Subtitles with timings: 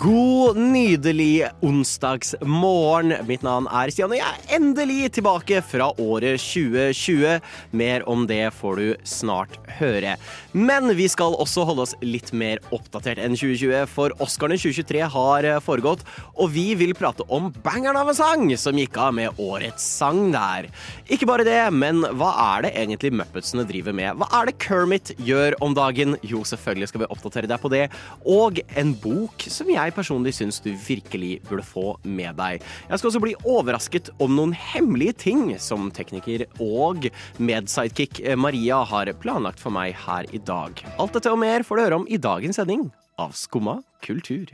[0.00, 3.12] God, nydelig onsdagsmorgen.
[3.28, 7.34] Mitt navn er Stian, og jeg er endelig tilbake fra året 2020.
[7.76, 10.14] Mer om det får du snart høre.
[10.56, 15.48] Men vi skal også holde oss litt mer oppdatert enn 2020, for Oscarene 2023 har
[15.66, 19.84] foregått, og vi vil prate om bangeren av en sang som gikk av med årets
[20.00, 20.70] sang der.
[21.12, 24.16] Ikke bare det, men hva er det egentlig Muppetsene driver med?
[24.16, 26.16] Hva er det Kermit gjør om dagen?
[26.24, 27.84] Jo, selvfølgelig skal vi oppdatere deg på det.
[28.24, 32.64] Og en bok som jeg personlig syns du virkelig burde få med deg.
[32.90, 39.12] Jeg skal også bli overrasket om noen hemmelige ting som tekniker og medsidekick Maria har
[39.20, 40.80] planlagt for meg her i dag.
[40.98, 42.88] Alt dette og mer får du høre om i dagens sending
[43.20, 44.50] av Skumma kultur.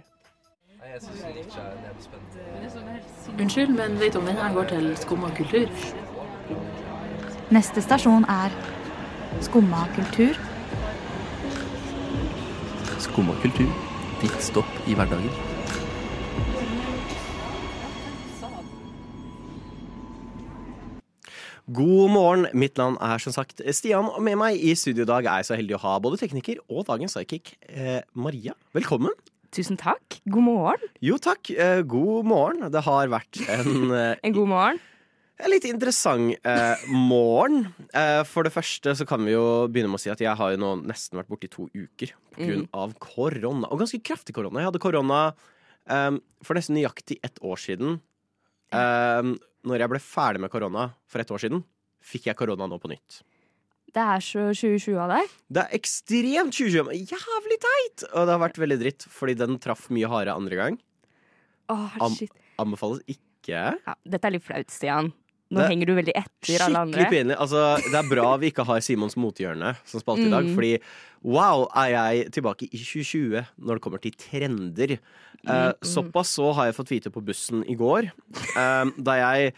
[3.36, 5.68] Unnskyld, men vet du om denne går til Skumma kultur?
[7.52, 8.54] Neste stasjon er
[9.44, 10.38] Skumma kultur.
[12.98, 13.85] Skumma kultur.
[14.16, 15.28] Ditt stopp i hverdagen.
[21.66, 25.26] God morgen, mitt navn er som sagt Stian, og med meg i studio i dag
[25.26, 28.54] er jeg så heldig å ha både tekniker og dagens sidekick eh, Maria.
[28.76, 29.12] Velkommen.
[29.52, 30.20] Tusen takk.
[30.30, 30.92] God morgen.
[31.04, 32.70] Jo takk, eh, god morgen.
[32.72, 34.80] Det har vært en eh, En god morgen.
[35.36, 37.66] En litt interessant eh, morgen.
[37.92, 40.54] Eh, for det første så kan vi jo begynne med å si at jeg har
[40.54, 42.62] jo nå nesten vært borte i to uker pga.
[42.62, 42.94] Mm.
[43.02, 43.68] korona.
[43.68, 44.62] Og ganske kraftig korona.
[44.62, 45.20] Jeg hadde korona
[45.92, 47.98] eh, for nesten nøyaktig ett år siden.
[48.72, 49.32] Eh,
[49.66, 51.60] når jeg ble ferdig med korona for ett år siden,
[52.06, 53.20] fikk jeg korona nå på nytt.
[53.96, 55.36] Det er så 2020 av deg.
[55.52, 56.88] Det er ekstremt 2020.
[56.88, 58.06] men Jævlig teit!
[58.12, 60.80] Og det har vært veldig dritt, fordi den traff mye hardere andre gang.
[61.72, 62.18] Åh, Am-
[62.64, 63.62] Anbefales ikke.
[63.76, 65.12] Ja, dette er litt flaut, Stian.
[65.50, 67.04] Nå Det- henger du veldig etter alle andre.
[67.04, 67.36] Skikkelig pinlig.
[67.38, 70.54] Altså, det er bra vi ikke har Simons motehjørne som spalte i dag, Mm.
[70.56, 70.80] fordi
[71.22, 74.98] wow, er jeg tilbake i 2020 når det kommer til trender.
[75.46, 75.48] Mm.
[75.48, 78.10] Uh, såpass så har jeg fått vite på bussen i går,
[78.56, 79.52] uh, da jeg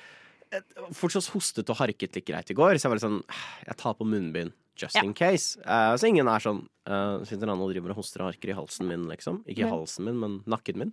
[0.53, 0.61] eh,
[0.93, 3.23] fortsatt hostet og harket litt greit i går, så jeg var litt sånn
[3.67, 4.53] Jeg tar på munnbind.
[4.77, 5.03] Just Ja.
[5.03, 5.57] in case.
[5.67, 8.55] Uh, så ingen er sånn uh, Sitter han og driver og hoster og harker i
[8.55, 9.43] halsen min, liksom.
[9.45, 10.93] Ikke i halsen min, men nakken min.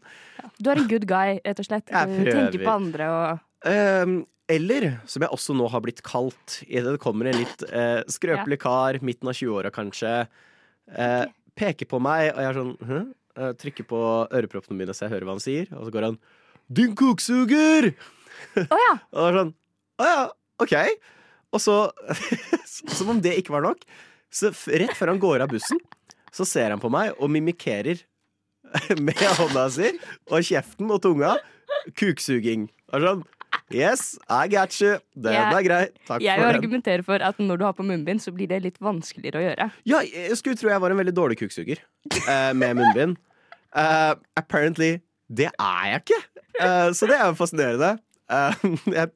[0.59, 1.85] Du er en good guy, rett og slett.
[1.85, 6.81] Jeg Du tenker på andre og eller, som jeg også nå har blitt kalt, i
[6.85, 10.11] det kommer en litt eh, skrøpelig kar, midten av 20-åra kanskje,
[10.93, 11.23] eh,
[11.57, 13.05] peker på meg, og jeg er sånn hm?
[13.35, 13.97] Trykker på
[14.31, 16.13] øreproppene mine så jeg hører hva han sier, og så går han
[16.71, 17.89] 'Din koksuger!'
[18.63, 18.93] Oh, ja!
[19.11, 19.51] Og det er sånn
[19.99, 20.21] Å ja,
[20.63, 20.75] OK.
[21.55, 21.75] Og så,
[22.95, 23.83] som om det ikke var nok,
[24.31, 25.79] så rett før han går av bussen,
[26.35, 28.01] så ser han på meg og mimikerer
[29.05, 29.91] med hånda si
[30.31, 31.35] og kjeften og tunga
[31.99, 32.67] kuksuging.
[32.91, 33.23] Og sånn
[33.73, 34.97] Yes, I got you.
[35.15, 35.81] Den Jeg- er grei.
[36.07, 36.55] Takk Jeg for den.
[36.61, 39.71] argumenterer for at når du har på munnbind, så blir det litt vanskeligere å gjøre.
[39.85, 41.77] Ja, jeg skulle tro jeg var en veldig dårlig kuksuger
[42.27, 43.17] uh, med munnbind.
[43.75, 46.21] Uh, apparently, det er jeg ikke.
[46.61, 47.97] Uh, så det er jo fascinerende.
[48.25, 48.53] Eh,
[48.97, 49.11] jeg,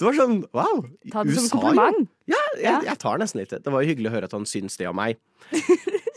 [0.00, 0.84] det var sånn wow.
[1.12, 2.08] Ta det som USA, kompliment.
[2.30, 3.52] Ja, jeg, jeg tar nesten litt.
[3.52, 5.20] Det var jo hyggelig å høre at han syns det om meg.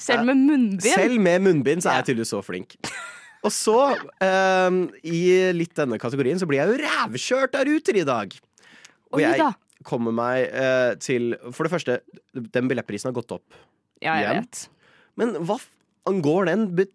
[0.07, 0.85] Selv med munnbind.
[0.85, 2.77] Selv med munnbind så er jeg tydeligvis så flink.
[3.47, 3.77] Og så,
[4.23, 5.21] um, i
[5.55, 8.35] litt denne kategorien, så blir jeg jo rævkjørt av Ruter i dag.
[9.13, 9.51] Og Oi jeg da.
[9.87, 11.93] kommer meg uh, til For det første,
[12.35, 13.47] den billettprisen har gått opp.
[14.03, 14.43] Ja, jeg igjen.
[14.45, 14.55] vet.
[15.17, 15.71] Men hva f-
[16.07, 16.91] går den be til?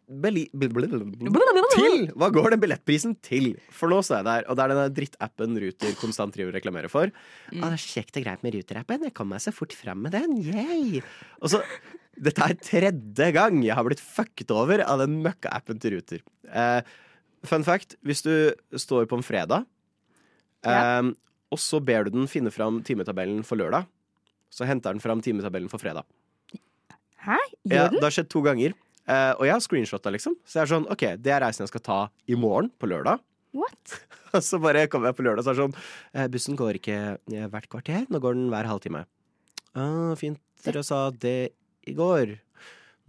[2.16, 3.48] Hva går den billettprisen til?
[3.74, 6.90] For nå står jeg der, og det er denne drittappen Ruter konstant driver og reklamerer
[6.92, 7.06] for.
[7.52, 7.60] Mm.
[7.64, 9.04] Ah, det kjekt og greit med Ruter-appen.
[9.08, 10.30] Jeg kommer meg så fort fram med den.
[10.46, 11.02] Yay!
[11.42, 11.58] Og så
[12.21, 16.21] Dette er tredje gang jeg har blitt fucket over av den møkka-appen til Ruter.
[16.53, 16.83] Uh,
[17.49, 18.33] fun fact, hvis du
[18.78, 19.65] står på en fredag,
[20.62, 21.00] Ja.
[21.00, 21.09] eh,
[21.50, 23.87] og så ber du den finne fram timetabellen for lørdag,
[24.53, 26.05] så henter den fram timetabellen for fredag.
[27.25, 27.37] Hæ?
[27.65, 27.99] Ja, Gjør den?
[27.99, 28.75] det har skjedd to ganger.
[29.09, 30.37] Uh, og jeg har screenshotta, liksom.
[30.47, 31.99] Så jeg er sånn, ok, det er reisen jeg skal ta
[32.31, 33.19] i morgen, på lørdag.
[33.53, 33.97] What?
[34.33, 35.75] Og så bare kommer jeg på lørdag, så er sånn
[36.32, 36.99] Bussen går ikke
[37.53, 39.03] hvert kvarter, nå går den hver halvtime.
[39.76, 41.53] Ah, fint dere sa det
[41.88, 42.37] i går.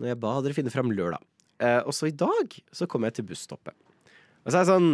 [0.02, 1.22] Når jeg ba dere finne fram lørdag.
[1.64, 3.75] Eh, og så i dag så kommer jeg til busstoppet.
[4.44, 4.94] Og så er jeg sånn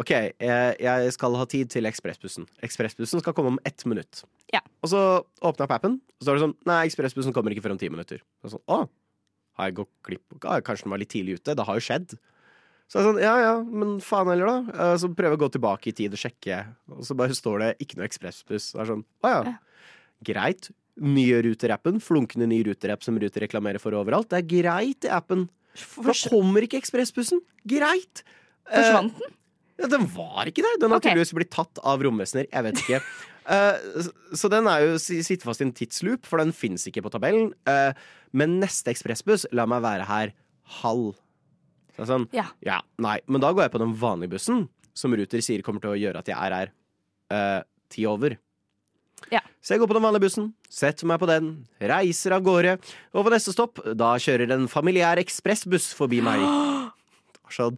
[0.00, 2.46] OK, jeg, jeg skal ha tid til ekspressbussen.
[2.64, 4.22] Ekspressbussen skal komme om ett minutt.
[4.54, 4.62] Ja.
[4.80, 5.00] Og så
[5.44, 7.80] åpner jeg opp appen, og så står det sånn Nei, ekspressbussen kommer ikke før om
[7.82, 8.22] ti minutter.
[8.40, 8.78] Og så sånn, Å,
[9.60, 11.56] har jeg gått glipp av Kanskje den var litt tidlig ute?
[11.58, 12.14] Det har jo skjedd.
[12.90, 14.78] Så jeg er sånn, ja ja, men faen heller, da.
[14.86, 16.62] Eh, Så prøver jeg å gå tilbake i tid og sjekke,
[16.96, 18.70] og så bare står det ikke noe ekspressbuss.
[18.74, 19.42] Og er sånn, å ja.
[19.52, 19.58] Ja.
[20.26, 20.70] Greit.
[21.00, 22.00] Nye Ruter-appen.
[22.04, 24.28] Flunkende ny Ruter-app som Ruter reklamerer for overalt.
[24.32, 25.46] Det er greit i appen.
[26.02, 27.40] Da kommer ikke ekspressbussen.
[27.68, 28.24] Greit.
[28.70, 29.36] Eh, Forsvant den?
[29.80, 30.76] Ja, den var ikke der.
[30.82, 31.14] Den har okay.
[31.14, 32.48] tydeligvis blitt tatt av romvesener.
[32.52, 33.00] Jeg vet ikke.
[33.54, 37.04] uh, så den er jo si- sitter fast i en tidsloop, for den fins ikke
[37.06, 37.54] på tabellen.
[37.68, 37.96] Uh,
[38.36, 40.34] men neste ekspressbuss la meg være her
[40.82, 41.14] halv.
[41.96, 42.50] Så sånn, Ja.
[43.00, 43.18] nei.
[43.26, 46.20] Men da går jeg på den vanlige bussen, som Ruter sier kommer til å gjøre
[46.20, 46.70] at jeg er her
[47.32, 47.62] uh,
[47.92, 48.36] ti over.
[49.30, 49.40] Ja.
[49.62, 51.50] Så jeg går på den vanlige bussen, setter meg på den,
[51.80, 52.78] reiser av gårde,
[53.12, 56.40] og på neste stopp, da kjører en familiær ekspressbuss forbi meg.
[57.50, 57.76] Sånn,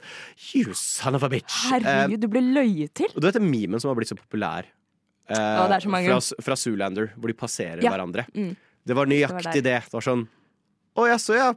[0.53, 1.55] you son of a bitch.
[1.71, 3.09] Herregud, du ble løyet til.
[3.15, 4.67] og du vet den memen som har blitt så populær?
[5.33, 6.11] Eh, Å, det er så mange.
[6.13, 7.91] Fra, fra Zoolander, hvor de passerer Ja.
[7.95, 8.27] hverandre.
[8.37, 8.53] Mm.
[8.85, 9.79] Det var nøyaktig Det det.
[9.93, 10.27] var sånn
[10.99, 11.53] Å jaså, ja.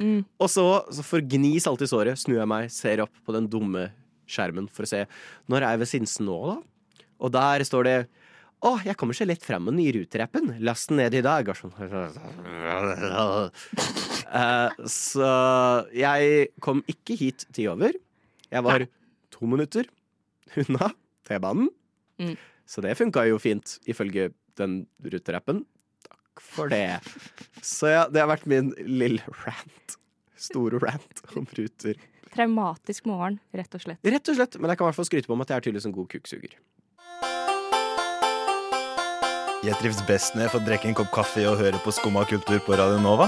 [0.00, 0.24] Mm.
[0.40, 3.46] Og så, så for gni salt i såret, snur jeg meg, ser opp på den
[3.50, 3.92] dumme
[4.30, 5.04] skjermen for å se
[5.50, 7.04] Når er jeg ved Sinsen nå, da?
[7.20, 7.96] Og der står det
[8.60, 10.50] å, jeg kommer så lett fram med den nye Ruter-appen.
[10.64, 11.48] Last den ned i dag.
[11.48, 11.72] Og sånn.
[14.28, 15.30] uh, så
[15.96, 17.96] jeg kom ikke hit ti over.
[18.50, 18.84] Jeg var
[19.32, 19.88] to minutter
[20.60, 20.90] unna
[21.28, 21.70] T-banen.
[22.20, 22.36] Mm.
[22.68, 24.28] Så det funka jo fint, ifølge
[24.60, 25.64] den Ruter-appen.
[26.04, 27.00] Takk for det.
[27.64, 29.96] Så ja, det har vært min lille rant.
[30.40, 31.96] Store rant om Ruter.
[32.30, 34.04] Traumatisk morgen, rett og slett.
[34.06, 35.64] Rett og slett, men jeg kan i hvert fall skryte på om at jeg er
[35.66, 36.54] tydeligvis en god kukksuger.
[39.60, 42.60] Jeg trives best når jeg får drikke en kopp kaffe og høre på Skumma kultur
[42.64, 43.26] på Radio Nova.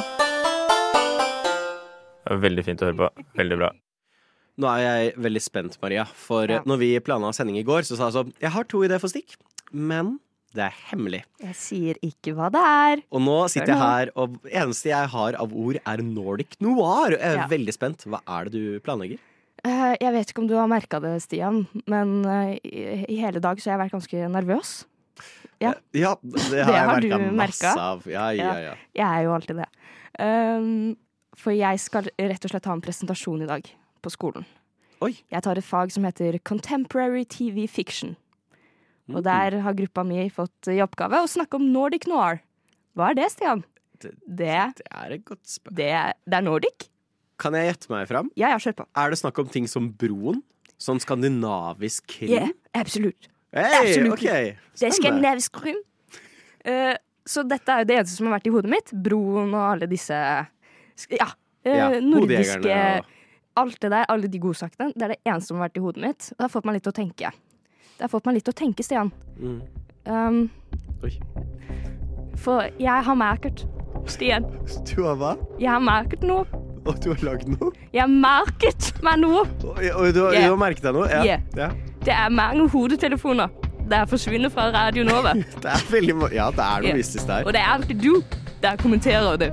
[2.22, 3.08] Det er Veldig fint å høre på.
[3.36, 3.70] Veldig bra.
[4.62, 6.04] Nå er jeg veldig spent, Maria.
[6.06, 6.60] For Ja.
[6.64, 9.08] når vi planla sending i går, så sa jeg sånn Jeg har to ideer for
[9.08, 9.36] stikk,
[9.72, 10.20] men
[10.54, 11.22] det er hemmelig.
[11.40, 13.02] Jeg sier ikke hva det er.
[13.12, 17.10] Og nå sitter jeg her, og det eneste jeg har av ord, er Nordic noir.
[17.10, 17.46] Jeg er Ja.
[17.48, 18.04] veldig spent.
[18.06, 19.18] Hva er det du planlegger?
[19.64, 23.40] Eh, Jeg vet ikke om du har merka det, Stian, men eh, i i hele
[23.40, 24.84] dag så har jeg vært ganske nervøs.
[25.62, 25.72] Ja.
[25.94, 28.06] Ja, det har Det jeg merka masse av.
[28.10, 28.74] Ja, ja, ja.
[28.98, 29.68] Jeg er jo alltid det.
[30.20, 30.96] Um,
[31.38, 33.70] for jeg skal rett og slett ha en presentasjon i dag
[34.04, 34.44] på skolen.
[35.02, 35.14] Oi.
[35.32, 38.16] Jeg tar et fag som heter Contemporary TV Fiction.
[39.08, 39.16] Mm.
[39.18, 42.38] Og der har gruppa mi fått i oppgave å snakke om Nordic noir.
[42.94, 43.64] Hva er det, Stian?
[43.98, 45.76] Det- Det, Det er et godt spørsmål.
[45.76, 46.88] det, det er Nordic?
[47.38, 48.30] Kan jeg gjette meg fram?
[48.36, 48.86] Ja, ja, kjør på.
[48.94, 50.42] Er det snakk om ting som Broen?
[50.78, 52.30] Sånn skandinavisk krim?
[52.30, 53.28] Ja, absolutt.
[53.52, 54.12] Hey, absolutt.
[54.18, 54.54] okay.
[54.80, 55.76] Det skandinavisk krim.
[56.66, 56.94] Uh,
[57.28, 58.92] så dette er jo det eneste som har vært i hodet mitt.
[59.04, 60.12] Broen og alle disse
[61.10, 61.26] Ja.
[61.66, 63.10] uh, Ja, nordiske og-
[63.54, 64.94] Alt det der, alle de godsakene.
[64.96, 66.30] Det er det eneste som har vært i hodet mitt.
[66.32, 67.32] Og det har fått meg litt til å tenke.
[67.98, 69.12] Det har fått meg litt til å tenke, Stian.
[69.38, 69.60] Mm.
[70.06, 70.50] Um,
[72.42, 73.66] for jeg har merket
[74.08, 74.42] Stian,
[74.88, 75.34] Du har hva?
[75.60, 76.46] jeg har merket noe.
[76.86, 77.70] Og du har lagd noe?
[77.92, 79.44] Jeg har merket meg noe.
[79.62, 80.46] Og, og du, har- Yeah.
[80.48, 81.08] du har merket deg noe?
[81.12, 81.22] Ja.
[81.22, 81.40] Yeah.
[81.54, 81.68] ja.
[82.04, 83.46] Det er mange hodetelefoner.
[83.90, 85.32] Det er forsvunnet fra Radio Nova.
[85.62, 87.44] Det er veldig Ja, det er noe mystisk der.
[87.46, 88.22] Og det er alltid du
[88.62, 89.52] der kommenterer det.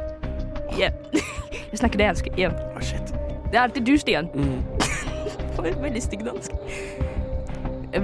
[0.79, 0.91] Yeah.
[1.71, 2.27] Jeg snakker dansk.
[2.39, 2.53] Yeah.
[2.77, 3.13] Å, shit.
[3.51, 4.27] Det er alltid du, Stian.
[4.33, 4.61] Mm.
[5.55, 6.51] For veldig stygg dansk.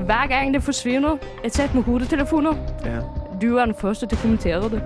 [0.06, 3.04] Hver gang det forsvinner et sett med hodetelefoner, yeah.
[3.42, 4.82] du er den første til å kommentere det.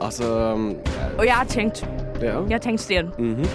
[0.00, 0.76] Altså jeg...
[1.18, 1.84] Og jeg har tenkt,
[2.20, 2.42] Yeah.
[2.48, 3.46] jeg har tenkt, Stian, Mhm.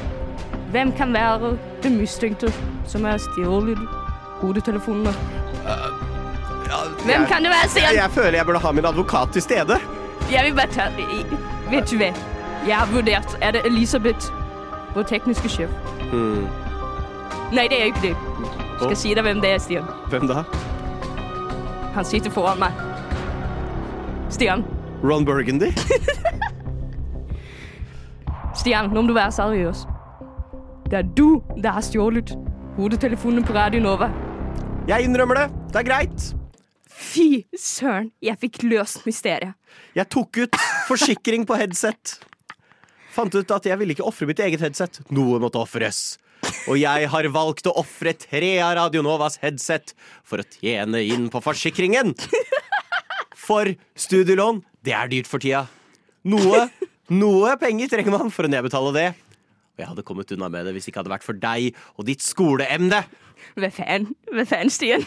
[0.72, 2.50] hvem kan være det mistenkte
[2.86, 3.78] som er stjålet
[4.42, 5.14] hodetelefonene?
[7.06, 7.96] Hvem jeg, kan det være, sier Stian?
[7.96, 9.78] jeg føler jeg burde ha min advokat til stede.
[10.32, 10.82] Jeg vil bare ta
[11.70, 12.12] Vet du hva?
[12.68, 13.38] Jeg har vurdert.
[13.42, 14.32] Er det Elisabeth,
[14.96, 15.70] vår tekniske sjef?
[16.12, 16.48] Hmm.
[17.54, 18.16] Nei, det er ikke det.
[18.80, 18.96] Skal Å.
[18.98, 19.86] si deg hvem det er, Stian.
[20.10, 20.42] Hvem da?
[21.96, 22.72] Han sitter foran meg.
[24.34, 24.66] Stian.
[25.04, 25.70] Ron Burgundy?
[28.60, 29.86] Stian, nå må du være seriøs.
[30.90, 32.34] Det er du der har stjålet
[32.78, 34.10] hodetelefonen på Radio Nova.
[34.86, 35.46] Jeg innrømmer det.
[35.74, 36.26] Det er greit.
[36.96, 39.56] Fy søren, jeg fikk løst mysteriet.
[39.98, 42.20] Jeg tok ut forsikring på headset.
[43.16, 45.02] Fant ut at jeg ville ikke ofre mitt eget headset.
[45.10, 46.20] Noe måtte ofres.
[46.70, 51.32] Og jeg har valgt å ofre tre av Radio Novas headset for å tjene inn
[51.34, 52.14] på forsikringen.
[53.46, 55.66] For studielån, det er dyrt for tida.
[56.30, 56.68] Noe,
[57.10, 59.10] noe penger trenger man for å nedbetale det.
[59.76, 62.08] Og jeg hadde kommet unna med det hvis det ikke hadde vært for deg og
[62.08, 63.02] ditt skoleemne.
[63.60, 64.08] Hva faen?
[64.32, 65.04] Hva faen, Stian?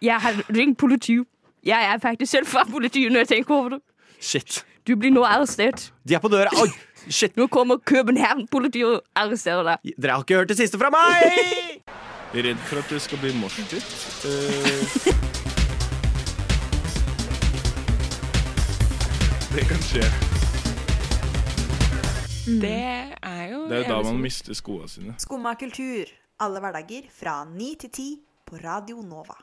[0.00, 1.26] Jeg har ringt politiet.
[1.66, 3.80] Jeg er faktisk selv fra politiet når jeg tenker over det.
[4.20, 4.64] Shit.
[4.88, 5.90] Du blir nå arrestert.
[6.08, 6.48] De er på døra.
[6.62, 6.70] Oi,
[7.10, 7.36] shit.
[7.36, 9.92] Nå kommer København-politiet og arresterer deg.
[10.00, 11.84] Dere har ikke hørt det siste fra meg!
[12.34, 13.84] Redd for at du skal bli morsdytt.
[19.48, 19.54] Uh...
[19.54, 20.27] det kan skje.
[22.48, 25.16] Det er jo Det er jo da man mister skoene sine.
[25.20, 26.08] Skumma kultur.
[26.40, 28.08] Alle hverdager fra 9 til 10
[28.48, 29.36] på Radio Nova.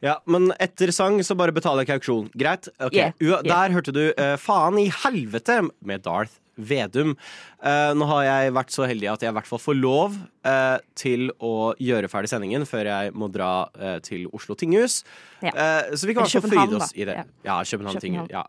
[0.00, 2.30] Ja, men etter sang så bare betaler jeg kauksjon.
[2.32, 2.70] Greit?
[2.80, 3.12] Okay.
[3.12, 3.18] Yeah.
[3.20, 3.42] Yeah.
[3.44, 7.14] Der hørte du uh, Faen i helvete med Darth Vedum.
[7.60, 10.16] Uh, nå har jeg vært så heldig at jeg i hvert fall får lov
[10.48, 15.02] uh, til å gjøre ferdig sendingen før jeg må dra uh, til Oslo tinghus.
[15.44, 15.52] Ja.
[15.52, 16.96] Eh, så vi kan i hvert fall fryde oss da.
[16.96, 17.18] i det.
[17.20, 17.26] Ja.
[17.50, 18.32] Ja, København tinghus.
[18.32, 18.46] Ja.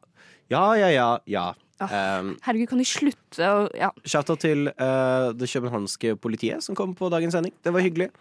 [0.52, 1.10] ja, ja, ja.
[1.28, 1.46] ja.
[1.88, 3.90] Um, Herregud, kan de slutte å Ja.
[4.06, 7.56] Shout-out til uh, det københavnske politiet som kom på dagens sending.
[7.64, 8.12] Det var hyggelig.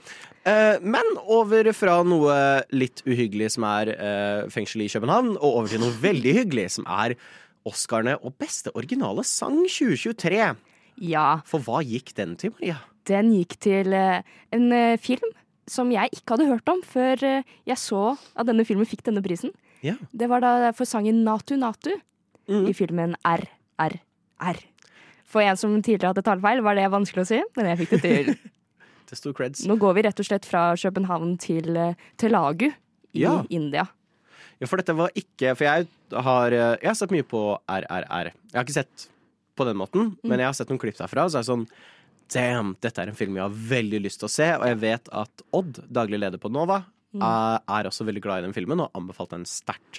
[0.46, 2.34] Uh, men over fra noe
[2.72, 6.88] litt uhyggelig som er uh, fengsel i København, og over til noe veldig hyggelig som
[6.88, 7.16] er
[7.68, 10.54] Oscarene og beste originale sang 2023.
[11.04, 11.26] ja.
[11.48, 12.80] For hva gikk den til, Maria?
[13.08, 14.22] Den gikk til eh,
[14.54, 15.32] en eh, film
[15.70, 19.22] som jeg ikke hadde hørt om før eh, jeg så at denne filmen fikk denne
[19.24, 19.52] prisen.
[19.84, 19.96] Ja.
[20.12, 21.94] Det var da for sangen Natu Natu
[22.48, 22.68] Mhm.
[22.70, 24.62] i filmen RRR.
[25.30, 28.02] For en som tidligere hadde talefeil, var det vanskelig å si, men jeg fikk det
[28.02, 28.34] til.
[29.10, 29.64] Det sto creds.
[29.66, 33.40] Nå går vi rett og slett fra København til eh, Telagu i Ja.
[33.50, 33.88] India.
[34.60, 38.30] Ja, for dette var ikke For jeg har, eh, jeg har sett mye på RRR.
[38.30, 39.08] Jeg har ikke sett
[39.58, 41.26] på den måten, men jeg har sett noen klipp derfra.
[41.26, 41.66] Så er det sånn
[42.30, 44.46] Damn, dette er en film jeg har veldig lyst til å se.
[44.54, 46.84] Og jeg vet at Odd, daglig leder på Nova,
[47.18, 49.98] er, er også veldig glad i den filmen og anbefalte den sterkt.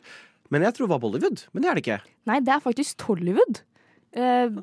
[0.52, 1.46] Men jeg tror det var Bollywood.
[1.54, 2.00] Men det er det ikke.
[2.28, 3.62] Nei, det er faktisk Tollywood.
[4.12, 4.60] Uh,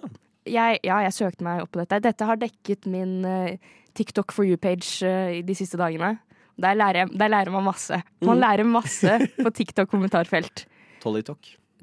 [0.49, 1.99] jeg, ja, jeg søkte meg opp på dette.
[2.04, 3.54] Dette har dekket min uh,
[3.97, 6.18] TikTok for you-page uh, de siste dagene.
[6.61, 8.02] Der lærer, der lærer man masse.
[8.21, 8.42] Man Mm.
[8.42, 10.66] lærer masse på TikTok-kommentarfelt.
[11.00, 11.38] Tollytok.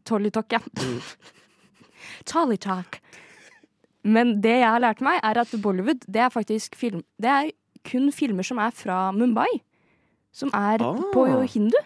[0.06, 0.60] Tollytalk, ja.
[2.30, 3.00] Tollytalk.
[4.06, 7.48] Men det jeg har lært meg, er at Bollywood, det er faktisk film Det er
[7.86, 9.50] kun filmer som er fra Mumbai.
[10.36, 11.00] Som er Ah.
[11.14, 11.78] på hindu.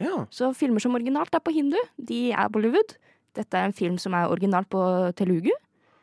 [0.00, 0.24] Ja.
[0.32, 2.96] Så filmer som originalt er på hindu, de er Bollywood.
[3.36, 4.80] Dette er en film som er originalt på
[5.18, 5.52] telugu,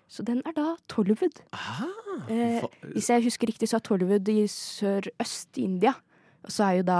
[0.08, 1.42] så den er da Tollywood.
[1.54, 1.88] Ah,
[2.32, 2.64] Eh,
[2.96, 5.92] hvis jeg husker riktig, så er Tollywood i sørøst i India.
[6.44, 7.00] Og så er jo da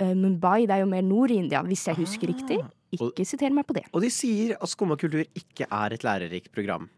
[0.00, 2.58] eh, Mumbai, det er jo mer nord i India, hvis jeg husker riktig.
[2.92, 3.84] Ikke siter meg på det.
[3.92, 6.88] Og de sier at Skumma kultur ikke er et lærerikt program.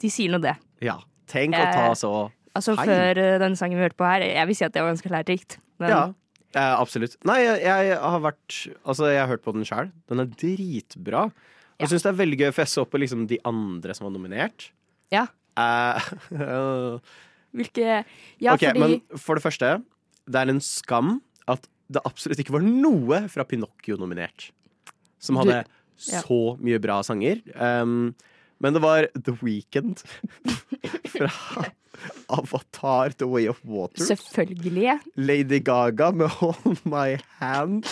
[0.00, 0.56] De sier nå det.
[0.82, 0.96] Ja.
[1.28, 2.12] Tenk å ta så
[2.56, 2.86] Altså Hei.
[2.88, 5.10] Før eh, den sangen vi hørte på her, jeg vil si at det var ganske
[5.12, 5.58] lærerikt.
[5.78, 6.00] Men Ja,
[6.54, 7.16] eh, absolutt.
[7.28, 9.90] Nei, jeg, jeg har vært Altså, jeg har hørt på den sjæl.
[10.10, 11.26] Den er dritbra.
[11.78, 14.08] Og jeg syns det er veldig gøy, å fesse opp på liksom de andre som
[14.08, 14.70] var nominert.
[15.14, 15.26] Ja.
[15.58, 16.08] Eh,
[17.58, 17.86] hvilke
[18.42, 19.72] Ja, okay, fordi men for det første,
[20.28, 24.50] det er en skam at det absolutt ikke var noe fra Pinocchio nominert.
[25.22, 26.20] Som Du- hadde ja.
[26.22, 27.40] så mye bra sanger.
[27.56, 28.14] Um,
[28.60, 30.02] men det var The Weekend
[31.14, 31.30] fra
[32.28, 34.04] Avatar The Way of Water.
[34.04, 34.98] Selvfølgelig.
[35.16, 37.86] Lady Gaga med Hold My Hand.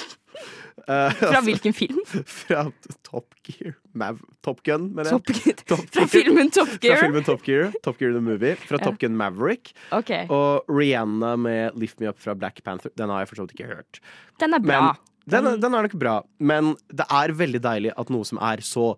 [0.87, 1.99] Uh, Fra hvilken film?
[2.31, 2.67] Fra
[3.03, 3.75] Top Gear.
[3.99, 5.19] Mav Top Gun, mener jeg.
[5.19, 5.57] Top Gear.
[5.67, 6.93] Top Fra filmen Top Gear?
[7.01, 7.73] Fra filmen Top Gear.
[7.83, 8.55] Top Gear the Movie.
[8.69, 8.85] Fra Ja.
[8.85, 9.73] Top Gun Maverick.
[9.91, 10.13] Ok.
[10.31, 12.93] Og Rihanna med Lift Me Up fra Black Panther.
[12.95, 14.01] Den har jeg for så vidt ikke hørt.
[14.39, 14.81] Den er bra.
[15.27, 18.63] Men, den, den er nok bra, men det er veldig deilig at noe som er
[18.63, 18.93] så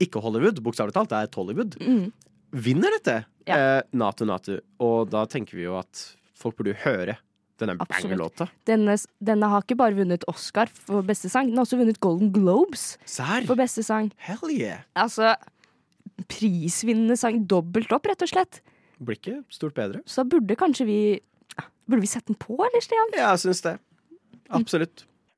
[0.00, 2.12] ikke Hollywood, bokstavelig talt, det er Tollywood, Mm.
[2.52, 3.24] vinner dette.
[3.46, 4.60] Eh, Natu Natu.
[4.80, 7.16] Og da tenker vi jo at folk burde jo høre
[7.58, 8.48] denne banger-låta.
[8.66, 12.32] Denne, denne har ikke bare vunnet Oscar for beste sang, den har også vunnet Golden
[12.32, 13.44] Globes Sær?
[13.46, 14.10] for beste sang.
[14.16, 14.80] Hell yeah.
[14.96, 15.36] Altså,
[16.30, 18.60] prisvinnende sang dobbelt opp, rett og slett.
[19.02, 20.00] Blir ikke stort bedre.
[20.06, 20.98] Så burde kanskje vi
[21.84, 23.10] Burde vi sette den på, eller, Stian?
[23.12, 23.74] Ja, jeg syns det.
[24.56, 25.02] Absolutt.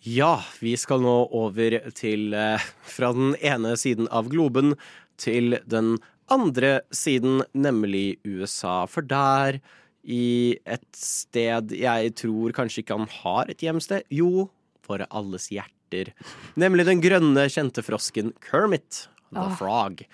[0.00, 4.74] Ja, vi skal nå over til eh, Fra den ene siden av globen
[5.20, 5.98] til den
[6.32, 8.86] andre siden, nemlig USA.
[8.88, 9.58] For der,
[10.00, 14.48] i et sted jeg tror kanskje ikke han har et hjemsted Jo,
[14.86, 16.14] for alles hjerter.
[16.56, 19.50] Nemlig den grønne, kjente frosken Kermit the.
[19.58, 20.04] Frog.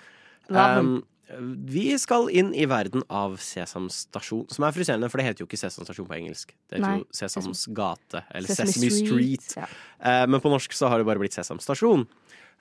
[0.49, 1.05] Um,
[1.67, 5.47] vi skal inn i verden av Sesam Stasjon, som er frustrerende, for det heter jo
[5.49, 6.53] ikke Sesam Stasjon på engelsk.
[6.69, 7.01] Det heter Nei.
[7.01, 9.47] jo Sesams gate, eller Sesame Sesame, Street.
[9.49, 9.67] Street, ja.
[9.99, 12.07] Eh, men på norsk så har det bare blitt Sesam Stasjon.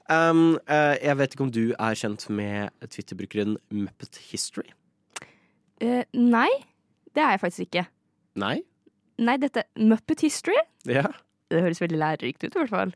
[0.06, 4.68] Um, eh, jeg vet ikke om du er kjent med Twitter-brukeren Muppet History?
[5.82, 6.50] Eh, nei,
[7.14, 7.86] det er jeg faktisk ikke.
[8.38, 8.56] Nei?
[9.18, 10.58] Nei, dette Muppet History?
[10.86, 11.08] Ja.
[11.50, 12.92] Det høres veldig lærerikt ut, i hvert fall.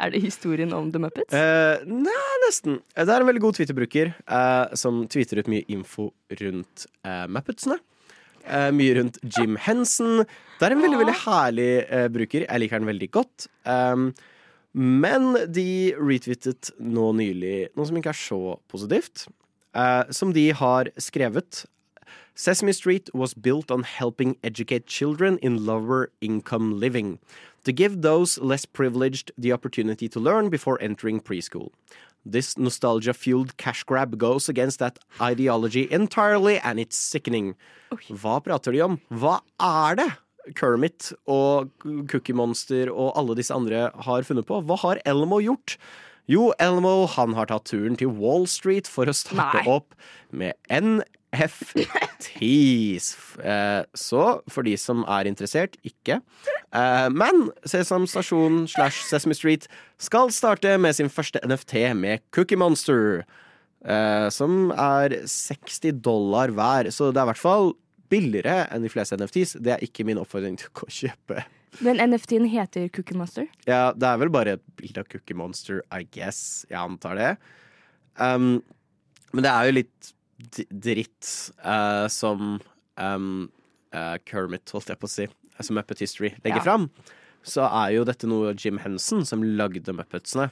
[0.00, 1.34] Er det historien om The Muppets?
[1.36, 2.78] Eh, nei, nesten.
[2.96, 6.06] Eh, Det er en veldig god Twitter-bruker eh, som tweeter ut mye info
[6.40, 7.76] rundt eh, Muppetsene.
[8.48, 10.22] Eh, mye rundt Jim Henson.
[10.58, 12.46] Det er en veldig veldig herlig eh, bruker.
[12.48, 13.48] Jeg liker den veldig godt.
[13.68, 14.08] Um,
[14.72, 15.66] men de
[15.98, 18.40] retweetet nå nylig noe som ikke er så
[18.70, 19.26] positivt.
[19.76, 21.66] eh, som de har skrevet.
[22.34, 27.18] Sesame Street was built on helping educate children in lower income living.
[27.64, 31.70] To give those less privileged the opportunity to learn before entering preschool.
[32.24, 37.54] This nostalgia fueled cash grab goes against that ideology entirely, and it's sickening.
[37.92, 39.00] Hva prater de om?
[39.10, 40.08] Hva er det
[40.56, 41.70] Kermit og
[42.08, 44.60] Cookie Monster og alle disse andre har funnet på?
[44.64, 45.76] Hva har Elmo gjort?
[46.30, 49.72] Jo, Elmo han har tatt turen til Wall Street for å starte Nei.
[49.72, 49.96] opp
[50.30, 50.54] med
[51.32, 53.16] NFTs.
[53.44, 56.20] Eh, Så for de som er interessert, ikke.
[56.72, 59.68] Eh, Men Sesam Stasjon slash Sesame Street
[59.98, 63.24] skal starte med sin første NFT med Cookie Monster.
[63.84, 67.72] eh, Som er 60 dollar hver, så det er i hvert fall
[68.10, 69.56] billigere enn de fleste NFTs.
[69.62, 71.44] Det er ikke min oppfordring til å kjøpe.
[71.80, 73.46] Men NFT-en heter Cookie Monster.
[73.66, 76.66] Ja, det er vel bare et bilde av Cookie Monster, I guess.
[76.68, 77.36] Jeg antar det.
[78.18, 78.62] Um,
[79.32, 80.12] men det er jo litt
[80.70, 81.28] dritt
[81.64, 82.60] eh, som
[82.96, 83.50] um,
[83.94, 86.66] eh, Kermit, holdt jeg på å si, eh, som Muppet History legger Ja.
[86.66, 86.90] fram.
[87.42, 90.50] Så er jo dette noe Jim Henson, som lagde Muppetsene,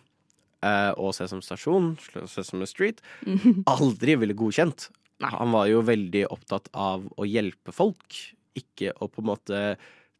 [0.64, 3.02] eh, og Sesam Stasjon, Sesam Street,
[3.68, 4.88] aldri ville godkjent.
[5.20, 8.14] Han var jo veldig opptatt av å hjelpe folk,
[8.56, 9.62] ikke å på en måte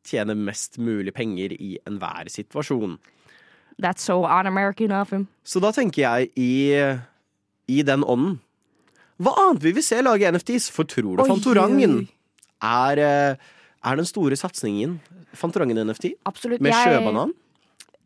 [0.08, 2.98] tjene mest mulig penger i enhver situasjon.
[3.78, 5.28] That's so un-American of him.
[5.44, 6.50] Så da tenker jeg i,
[7.70, 8.40] i den ånden
[9.18, 10.70] Hva annet vil vi se lage NFTs?
[10.70, 12.08] For tror du Oi, Fantorangen
[12.62, 13.36] er, eh,
[13.84, 15.00] er den store satsingen?
[15.34, 16.12] Fantorangen-NFT?
[16.26, 16.60] Absolutt.
[16.60, 17.34] Med Jeg- sjøbanan?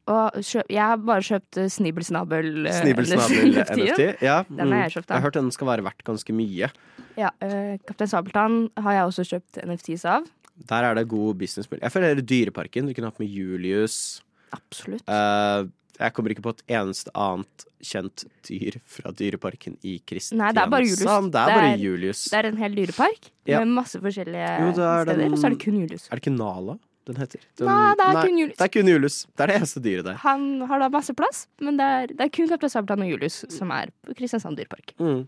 [0.09, 2.66] Og kjøp, jeg har bare kjøpt Snibelsnabel Snibbelsnabel.
[2.66, 4.23] eh, Snibbelsnabel-NFT?
[4.23, 5.14] Ja, Den har jeg kjøpt, da.
[5.14, 6.71] Jeg har hørt den skal være verdt ganske mye.
[7.16, 10.26] Ja, uh, Kaptein Sabeltann har jeg også kjøpt NFTs av.
[10.66, 11.69] Der er det god business.
[11.71, 12.88] Jeg føler det er Dyreparken.
[12.88, 14.23] Du kunne hatt med Julius.
[14.52, 15.02] Absolutt.
[15.09, 15.64] Eh,
[16.00, 20.38] jeg kommer ikke på et eneste annet kjent dyr fra Dyreparken i Kristiansand.
[20.40, 21.02] Nei, det er bare Julius.
[21.02, 22.22] Det er bare Julius.
[22.30, 23.58] Det er en hel dyrepark Ja.
[23.64, 26.06] med masse forskjellige Jo, det er steder, den- og så er det kun Julius.
[26.11, 27.40] Er det ikke Nala den heter?
[27.58, 28.56] Den, Nei, det er kun Julius.
[28.56, 29.16] Det er kun Julius.
[29.37, 30.14] Det er det eneste dyret der.
[30.22, 33.45] Han har da masse plass, men det er, det er kun Kaptein Sabeltann og Julius
[33.50, 34.95] som er på Kristiansand dyrepark.
[35.00, 35.26] Mm.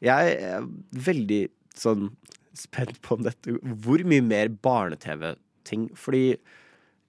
[0.00, 0.62] Jeg er
[0.94, 2.10] veldig sånn
[2.54, 5.90] spent på om dette Hvor mye mer barne-TV-ting?
[5.96, 6.36] Fordi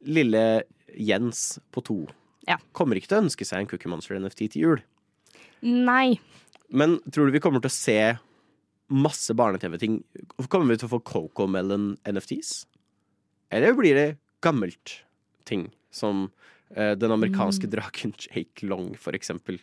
[0.06, 0.63] lille
[0.97, 2.08] Jens på to
[2.50, 2.58] Ja.
[2.74, 4.82] kommer ikke til å ønske seg en Cookie Monster NFT til jul.
[5.62, 6.18] Nei.
[6.74, 7.98] Men tror du vi kommer til å se
[8.90, 10.00] masse barne-TV-ting?
[10.50, 12.64] Kommer vi til å få Coco Melon NFTs?
[13.54, 14.08] Eller blir det
[14.46, 15.00] gammelt
[15.46, 16.28] ting, som
[16.76, 17.74] uh, den amerikanske Mm.
[17.74, 19.60] draken Jake Long, for eksempel?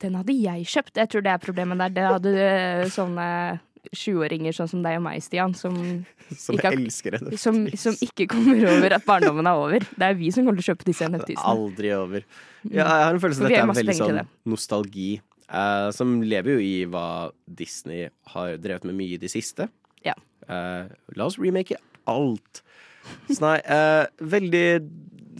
[0.00, 0.96] Den hadde jeg kjøpt.
[0.96, 1.90] Jeg tror det er problemet der.
[1.92, 3.26] Det hadde eh, sånne
[3.96, 5.74] 20-åringer sånn som deg og meg, Stian, som,
[6.44, 9.86] Som ikke elsker som, som ikke kommer over at barndommen er over.
[9.96, 11.48] Det er vi som kommer til å kjøpe disse NFTs-ene.
[11.54, 12.24] Aldri over.
[12.68, 14.20] Ja, jeg har en følelse av at dette er veldig sånn
[14.52, 15.10] nostalgi.
[15.50, 17.06] eh, som lever jo i hva
[17.46, 19.66] Disney har drevet med mye i det siste.
[20.06, 20.14] Ja.
[20.46, 20.86] Eh,
[21.18, 21.78] la oss remake
[22.10, 22.62] alt.
[23.30, 24.64] Så nei, eh, veldig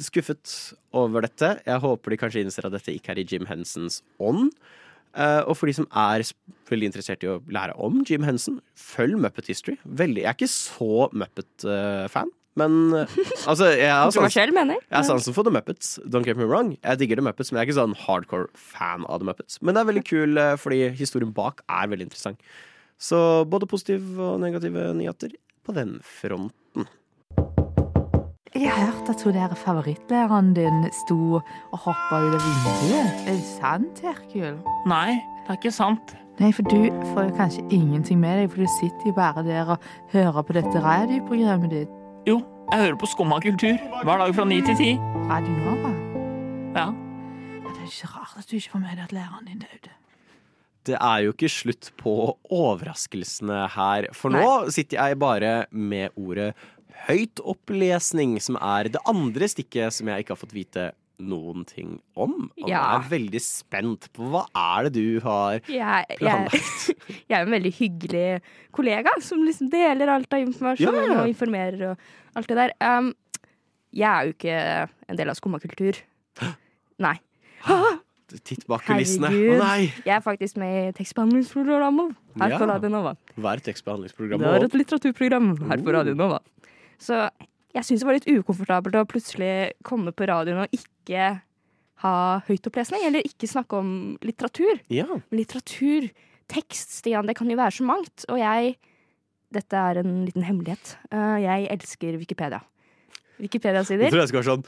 [0.00, 0.56] skuffet
[0.96, 1.60] over dette.
[1.66, 4.50] Jeg håper de kanskje innser at dette ikke er i Jim Hensons ånd.
[5.18, 6.22] Eh, og for de som er
[6.70, 9.78] veldig interessert i å lære om Jim Henson, følg Muppet History.
[9.84, 13.18] Veldig, jeg er ikke så Muppet-fan, men eh,
[13.50, 14.12] altså jeg har
[15.06, 15.96] sansen for The Muppets.
[16.06, 16.76] Don't get me wrong.
[16.78, 19.58] Jeg digger The Muppets, men jeg er ikke sånn hardcore fan av The Muppets.
[19.62, 22.42] Men det er veldig kul eh, fordi historien bak er veldig interessant.
[23.00, 23.18] Så
[23.48, 26.54] både positive og negative nyheter på den fronten.
[28.54, 31.18] Jeg har hørt at hun der favorittlæreren din sto
[31.72, 33.20] og hoppa ut av vinduet.
[33.28, 34.56] Er det sant, Herkul?
[34.90, 35.12] Nei,
[35.44, 36.16] det er ikke sant.
[36.40, 39.70] Nei, for du får jo kanskje ingenting med deg, for du sitter jo bare der
[39.76, 41.92] og hører på dette radioprogrammet ditt.
[42.26, 42.40] Jo,
[42.72, 44.90] jeg hører på Skumma kultur hver dag fra ni til ti.
[45.30, 45.92] Radio Nova.
[46.74, 46.88] Ja.
[46.90, 49.94] Ja, Det er ikke rart at du ikke får med deg at læreren din døde.
[50.90, 52.16] Det er jo ikke slutt på
[52.50, 56.54] overraskelsene her, for nå sitter jeg bare med ordet
[57.08, 62.50] høytopplesning, som er det andre stikket som jeg ikke har fått vite noen ting om.
[62.62, 62.80] Og Ja.
[62.80, 66.90] jeg er veldig spent på hva er det du har Jeg, jeg, planlagt.
[67.28, 68.40] jeg er en veldig hyggelig
[68.72, 71.98] kollega som liksom deler alt av informasjon Ja, og informerer og
[72.36, 72.72] alt det der.
[72.80, 73.12] Um,
[73.92, 74.56] jeg er jo ikke
[75.10, 76.00] en del av skummakultur.
[77.06, 77.18] Nei.
[78.46, 79.26] Titt bak kulissene.
[79.26, 79.88] Å nei!
[80.06, 82.58] Jeg er faktisk med i tekstbehandlingsprogrammet her Ja.
[82.62, 83.16] på Radio Nova.
[83.36, 84.46] Hva er tekstbehandlingsprogrammet?
[84.46, 86.38] Det er et litteraturprogram her på Radio Nova.
[87.00, 87.16] Så
[87.74, 89.52] jeg syns det var litt ukomfortabelt å plutselig
[89.86, 91.40] komme på radioen og ikke
[92.04, 92.14] ha
[92.46, 93.90] høytopplesning, eller ikke snakke om
[94.24, 94.80] litteratur.
[94.92, 95.06] Ja.
[95.08, 96.08] Men litteratur,
[96.50, 98.24] tekst, Stian, det kan jo være så mangt.
[98.32, 98.74] Og jeg
[99.52, 100.94] dette er en liten hemmelighet.
[101.10, 102.60] Eh, jeg elsker Wikipedia.
[103.40, 104.10] Wikipedia-sider.
[104.12, 104.64] tror jeg skal være sånn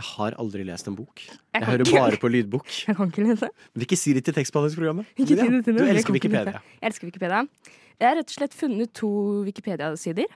[0.00, 1.20] Jeg har aldri lest en bok.
[1.20, 2.68] Jeg, hører ikke- bare på lydbok.
[2.86, 3.48] Jeg kan ikke lese.
[3.74, 5.06] Men ikke si det til tekstbehandlingsprogrammet.
[5.18, 6.60] Ikke si ja, det til Du elsker Wikipedia.
[6.80, 7.42] Jeg elsker Wikipedia.
[8.00, 9.10] Jeg har rett og slett funnet to
[9.44, 10.30] Wikipedia-sider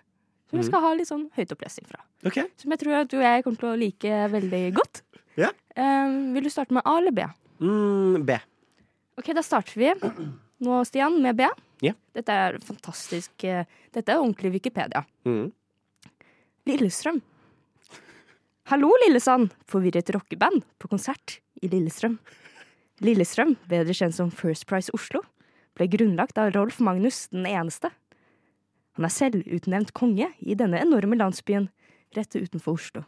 [0.51, 0.71] som jeg Mhm.
[0.71, 2.01] skal ha litt sånn høytopplesning fra.
[2.27, 2.45] Okay.
[2.57, 5.03] Som jeg tror at du og jeg kommer til å like veldig godt.
[5.37, 5.51] Ja.
[5.77, 7.23] Eh, vil du starte med A eller B?
[7.61, 8.39] Mm, B.
[9.19, 9.93] Ok, da starter vi
[10.61, 11.47] nå, Stian, med B.
[11.83, 11.93] Ja.
[12.15, 15.05] Dette er fantastisk eh, Dette er ordentlig Wikipedia.
[15.25, 15.53] Mm.
[16.67, 17.21] Lillestrøm.
[18.71, 19.51] Hallo, Lillesand!
[19.69, 22.19] Forvirret rockeband på konsert i Lillestrøm.
[23.05, 25.21] Lillestrøm, bedre kjent som First Price Oslo,
[25.77, 27.91] ble grunnlagt av Rolf Magnus den eneste.
[28.97, 31.69] Han er selvutnevnt konge i denne enorme landsbyen
[32.17, 33.03] rett utenfor Oslo.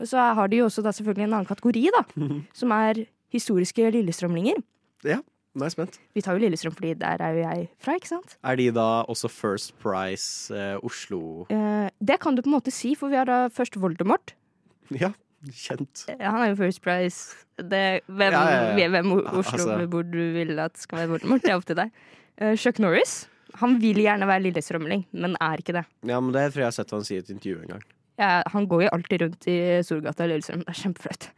[0.00, 2.04] Og så har de jo også da selvfølgelig en annen kategori, da,
[2.56, 3.02] som er
[3.34, 4.62] historiske lillestrømlinger.
[5.04, 5.18] Ja,
[5.54, 5.98] nå er jeg spent.
[6.14, 8.36] Vi tar jo Lillestrøm fordi der er jo jeg fra, ikke sant?
[8.46, 12.70] Er de da også First Price eh, Oslo Eh, det kan du på en måte
[12.72, 14.34] si, for vi har da først Voldemort.
[14.94, 15.10] Ja,
[15.52, 16.04] kjent.
[16.08, 17.34] Ja, han er jo First Price.
[17.58, 18.88] Det, hvem, Ja, ja, ja.
[18.94, 20.02] hvem o- Ja, Oslo altså.
[20.12, 21.90] du vil at skal være Voldemort, det er opp til deg.
[22.38, 23.26] Eh, Chuck Norris.
[23.58, 25.84] Han vil gjerne være lillestrømling, men er ikke det.
[26.06, 27.82] Ja, men det tror jeg har sett han si i et intervju en gang.
[28.20, 30.62] Ja, han går jo alltid rundt i Storgata i Lillestrøm.
[30.66, 31.30] Det er kjempeflaut.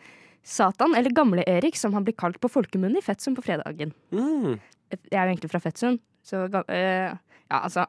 [0.43, 3.93] Satan, eller Gamle-Erik, som han blir kalt på folkemunne i Fettsund på fredagen.
[4.11, 4.57] Mm.
[4.91, 7.85] Jeg er jo egentlig fra Fettsund, så eh, Ja, altså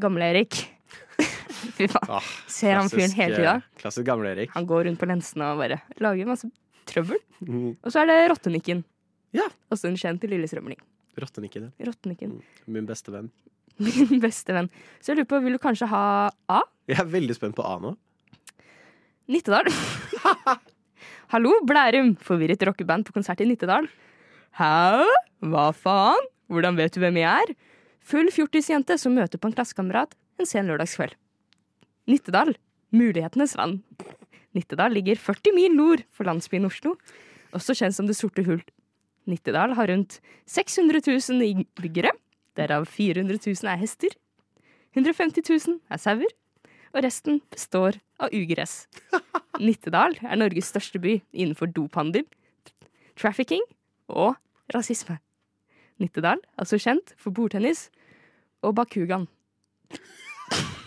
[0.00, 0.56] Gamle-Erik.
[1.76, 2.08] Fy faen.
[2.08, 3.54] Ah, Ser han fyren hele tida.
[3.60, 4.50] eh, Klassisk gamle-Erik.
[4.56, 6.48] Han går rundt på lensene og bare lager masse
[6.88, 7.20] trøbbel.
[7.44, 7.76] Mm.
[7.82, 8.82] Og så er det Rottenikken.
[9.36, 9.46] Ja.
[9.72, 10.80] Også en kjent lillestrømling.
[11.20, 11.72] Rottenikken.
[11.78, 11.86] ja.
[11.90, 12.38] Rottenikken.
[12.66, 13.30] Min beste venn.
[13.82, 14.70] Min beste venn.
[15.00, 16.04] Så jeg lurer på, vil du kanskje ha
[16.48, 16.60] A?
[16.88, 17.94] Jeg er veldig spent på A nå.
[19.32, 19.68] Nittedal.
[21.32, 22.14] Hallo, Blærum.
[22.20, 23.86] Forvirret rockeband på konsert i Nittedal.
[24.58, 25.04] Hæ?
[25.48, 26.26] Hva faen?
[26.52, 27.54] Hvordan vet du hvem jeg er?
[28.04, 31.14] Full fjortisjente som møter på en klassekamerat en sen lørdagskveld.
[32.10, 32.56] Nittedal.
[32.92, 33.80] Mulighetenes land.
[34.52, 36.96] Nittedal ligger 40 mil nord for landsbyen Oslo,
[37.56, 38.60] også kjent som Det sorte hull.
[39.28, 40.18] Nittedal har rundt
[40.50, 42.10] 600 000 innbyggere,
[42.58, 44.14] derav 400 000 er hester.
[44.96, 46.32] 150 000 er sauer,
[46.92, 48.86] og resten består av ugress.
[49.62, 52.26] Nittedal er Norges største by innenfor dophandel,
[53.16, 53.62] trafficking
[54.08, 54.34] og
[54.74, 55.18] rasisme.
[56.02, 57.86] Nittedal er så kjent for bordtennis
[58.62, 59.28] og Bakugan.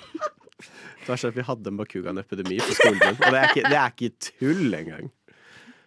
[1.05, 3.69] Det var sånn at Vi hadde en Bakugan-epidemi på skolen min, og det er ikke,
[3.69, 5.11] det er ikke tull engang.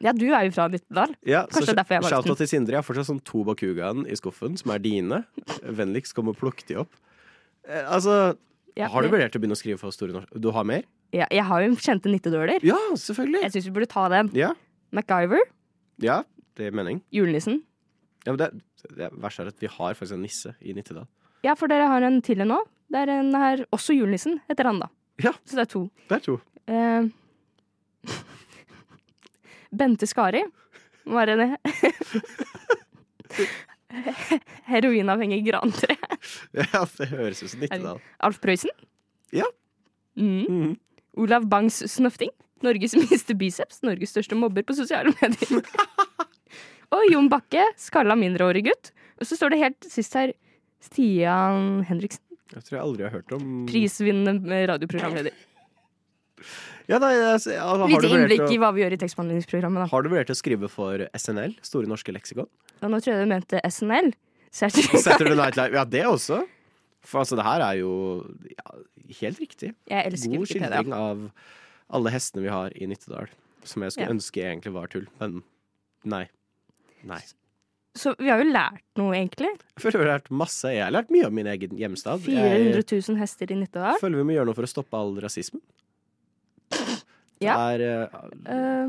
[0.04, 1.14] Ja, du er jo fra Nittedal.
[1.26, 2.76] Ja, Kanskje derfor jeg valgte Shout-out til Sindre.
[2.76, 5.24] Jeg har fortsatt sånn to Bakugaen i skuffen, som er dine.
[5.64, 6.92] Vennligst kom og plukk de opp.
[7.66, 8.36] Eh, altså,
[8.78, 10.38] Ja, har du vurdert å begynne å skrive for Store Norske?
[10.38, 10.84] Du har mer?
[11.12, 12.62] Ja, jeg har jo kjente nittedøler.
[12.62, 13.42] Ja, selvfølgelig.
[13.46, 14.30] Jeg syns vi burde ta den.
[14.36, 14.52] Ja,
[14.94, 15.40] MacGyver,
[16.00, 16.22] ja
[16.56, 17.02] det er mening.
[17.12, 17.62] julenissen.
[18.26, 18.48] Ja, men det,
[18.96, 21.06] det verste er at vi har faktisk en nisse i Nittedal.
[21.46, 22.58] Ja, for dere har en til en nå.
[22.90, 24.88] Det er en her, også julenissen, heter han da.
[25.22, 25.32] Ja.
[25.46, 25.82] Så det er to.
[26.08, 26.36] Det er to.
[26.68, 27.08] Eh,
[29.70, 30.44] Bente Skari
[31.08, 31.56] var en
[34.68, 35.96] heroinavhengig grantre.
[36.52, 38.02] Ja, det høres ut som Nittedal.
[38.24, 38.72] Alf Prøysen.
[39.34, 39.48] Ja.
[40.18, 40.76] Mm.
[41.18, 42.32] Olav Bangs Snøfting.
[42.64, 43.82] Norges minste biceps.
[43.86, 45.60] Norges største mobber på sosiale medier.
[46.94, 48.92] og Jon Bakke, skalla mindreårig gutt.
[49.18, 50.34] Og så står det helt sist her
[50.82, 52.24] Stian Henriksen.
[52.48, 55.34] Jeg tror jeg aldri har hørt om Prisvinnende radioprogramleder.
[56.88, 59.82] Ja, nei, altså, har, Litt du vurdert innblikk å, i hva vi gjør i tekstbehandlingsprogrammet.
[59.84, 59.88] da.
[59.92, 62.48] har du vurdert å skrive for SNL, Store norske leksikon?
[62.80, 64.14] Ja, nå tror jeg du mente SNL.
[64.50, 65.76] Saturday Night Live.
[65.76, 66.40] Ja, det også.
[67.04, 67.90] For altså, det her er jo
[68.48, 68.78] ja,
[69.20, 69.74] helt riktig.
[69.90, 71.26] Jeg elsker God skildring av
[71.98, 73.28] alle hestene vi har i Nittedal.
[73.68, 74.14] Som jeg skulle Ja.
[74.16, 75.42] ønske egentlig var tull, men
[76.08, 76.24] nei.
[77.04, 77.20] Nei.
[77.98, 79.50] Så vi har jo lært noe, egentlig.
[79.76, 80.70] Jeg føler vi har lært masse.
[80.72, 82.20] Jeg har lært mye om min egen hjemstad.
[82.24, 83.98] 400 000 hester i Nittedal.
[84.00, 85.60] føler vi må gjøre noe for å stoppe all rasismen.
[87.40, 87.56] Ja.
[87.76, 88.88] Det er, eh, Eh,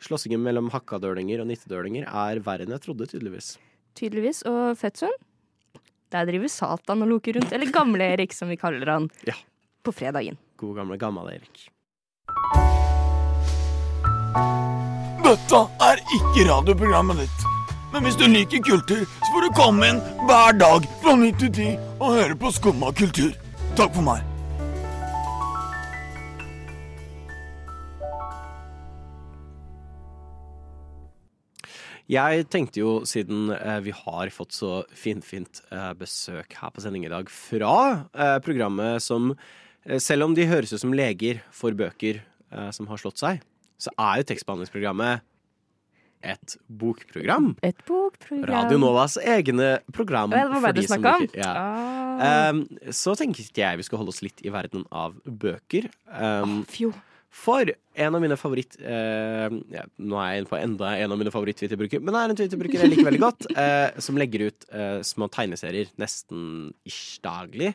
[0.00, 3.56] slåssingen mellom hakkadølinger og nittedølinger er verre enn jeg trodde, tydeligvis.
[3.98, 4.44] tydeligvis.
[4.46, 5.14] Og Fettsund,
[6.10, 7.52] der driver Satan og loker rundt.
[7.52, 9.10] Eller Gamle-Erik, som vi kaller han.
[9.26, 9.34] Ja.
[9.84, 10.36] På fredagen.
[10.56, 11.68] God gamle Gammal-Erik.
[15.24, 17.44] Dette er ikke radioprogrammet ditt.
[17.92, 21.50] Men hvis du liker kultur, så får du komme inn hver dag fra 9 til
[21.52, 21.68] 10
[22.00, 23.32] og høre på Skumma kultur.
[23.76, 24.22] Takk for meg.
[32.08, 37.04] Jeg tenkte jo, siden eh, vi har fått så finfint eh, besøk her på sending
[37.04, 37.74] i dag fra
[38.16, 39.34] eh, programmet som
[39.84, 43.42] eh, Selv om de høres ut som leger for bøker eh, som har slått seg,
[43.76, 45.26] så er jo tekstbehandlingsprogrammet
[46.18, 47.52] et bokprogram.
[47.62, 48.50] Et bokprogram.
[48.50, 50.32] Radio Novas egne program.
[50.34, 51.26] Ja, det var for du snakka om.
[51.38, 51.52] Ja.
[51.54, 52.48] Ah.
[52.50, 55.86] Um, så tenkte jeg vi skulle holde oss litt i verden av bøker.
[56.10, 56.90] Um, fjo.
[57.30, 58.78] For en av mine favoritt...
[58.80, 62.32] eh, ja, nå er jeg inne på enda en av mine favoritt-twitterbrukere, men det er
[62.32, 67.18] en twitterbruker jeg liker veldig godt, eh, som legger ut eh, små tegneserier nesten ish
[67.24, 67.74] daglig.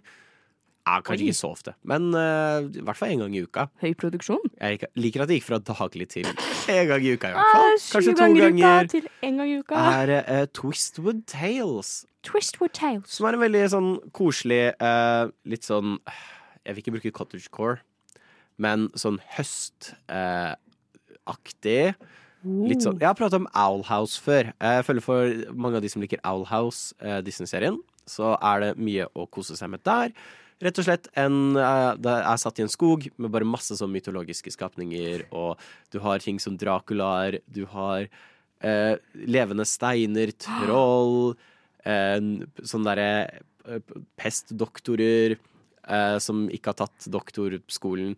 [0.83, 3.69] Ja, kanskje ikke så ofte, men eh, i hvert fall en gang i uka.
[3.79, 4.41] Høy produksjon.
[4.59, 7.53] Jeg liker at det gikk fra daglig til en gang i uka, i hvert Ah,
[7.55, 7.77] fall.
[7.93, 8.89] Kanskje to ganger ganger.
[8.91, 9.85] til en gang i uka.
[10.01, 11.93] Er eh, Twistwood Tales.
[12.27, 13.07] Twistwood Tales.
[13.15, 15.99] Som er en veldig sånn koselig, eh, litt sånn
[16.65, 17.79] Jeg vil ikke bruke cottagecore,
[18.61, 20.57] men sånn høstaktig.
[22.43, 24.51] Litt sånn, jeg har pratet om Owl House før.
[24.59, 28.77] Jeg føler For mange av de som liker Owl House, eh, Disney-serien, så er det
[28.77, 30.11] mye å kose seg med der.
[30.63, 33.91] Rett og slett en, eh, Det er satt i en skog med bare masse sånn
[33.91, 35.57] mytologiske skapninger, og
[35.91, 38.09] du har ting som Draculaer, du har
[38.61, 41.37] eh, levende steiner, troll,
[41.85, 42.19] eh,
[42.59, 43.39] sånne derre
[44.19, 45.37] pestdoktorer
[45.87, 48.15] eh, som ikke har tatt doktorskolen.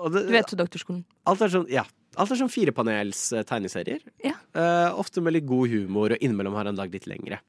[0.00, 1.04] Og det, Du vet doktorskolen.
[1.30, 1.84] Alt er sånn, ja.
[2.18, 4.02] Alt er sånn firepanels tegneserier.
[4.22, 4.36] Ja.
[4.54, 7.40] Uh, ofte med litt god humor, og innimellom har han lagd litt lengre.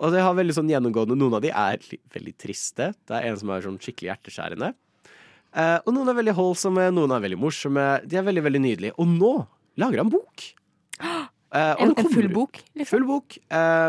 [0.00, 1.82] Og det har veldig sånn gjennomgående Noen av de er
[2.14, 2.88] veldig triste.
[3.06, 4.72] Det er en som er sånn skikkelig hjerteskjærende.
[5.54, 7.84] Uh, og noen er veldig holdsomme, noen er veldig morsomme.
[8.08, 8.96] De er veldig, veldig nydelige.
[8.98, 9.34] Og nå
[9.78, 10.48] lager han bok!
[11.54, 12.88] En- en full bok, liksom?
[12.90, 13.36] Full bok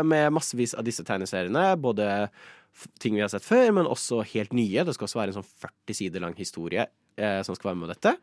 [0.06, 1.72] med massevis av disse tegneseriene.
[1.82, 2.28] Både
[3.02, 4.84] ting vi har sett før, men også helt nye.
[4.84, 6.86] Det skal også være en sånn 40 sider lang historie
[7.16, 8.16] eh, som skal være med dette.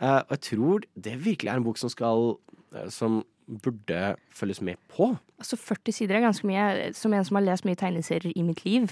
[0.00, 2.36] Eh, og jeg tror det virkelig er en bok som skal
[2.74, 5.14] eh, Som burde følges med på.
[5.40, 6.92] Altså 40 sider er ganske mye.
[6.94, 8.90] Som en som har lest mye tegneserier i mitt liv.